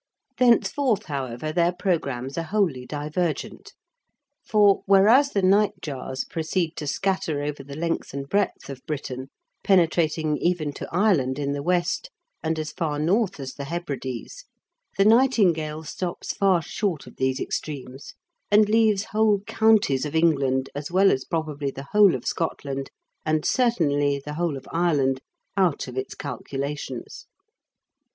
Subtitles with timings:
[0.39, 3.73] Thenceforth, however, their programmes are wholly divergent,
[4.43, 9.29] for, whereas the nightjars proceed to scatter over the length and breadth of Britain,
[9.63, 12.09] penetrating even to Ireland in the west
[12.41, 14.45] and as far north as the Hebrides,
[14.97, 18.15] the nightingale stops far short of these extremes
[18.49, 22.89] and leaves whole counties of England, as well as probably the whole of Scotland,
[23.23, 25.21] and certainly the whole of Ireland,
[25.55, 27.27] out of its calculations.